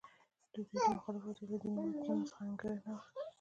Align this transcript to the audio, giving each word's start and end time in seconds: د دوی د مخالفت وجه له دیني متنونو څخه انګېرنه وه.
د 0.53 0.55
دوی 0.67 0.79
د 0.83 0.93
مخالفت 0.97 1.27
وجه 1.35 1.45
له 1.51 1.57
دیني 1.61 1.81
متنونو 1.89 2.27
څخه 2.29 2.41
انګېرنه 2.49 2.89
وه. 2.95 3.03